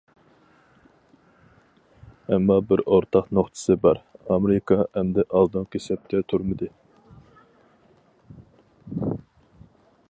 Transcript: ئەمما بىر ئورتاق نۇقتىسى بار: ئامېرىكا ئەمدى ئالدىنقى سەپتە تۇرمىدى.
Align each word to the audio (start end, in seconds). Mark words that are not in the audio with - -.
ئەمما 2.31 2.55
بىر 2.71 2.83
ئورتاق 2.95 3.29
نۇقتىسى 3.39 3.77
بار: 3.83 4.01
ئامېرىكا 4.23 4.79
ئەمدى 4.87 5.27
ئالدىنقى 5.33 5.83
سەپتە 5.89 6.23
تۇرمىدى. 6.33 6.73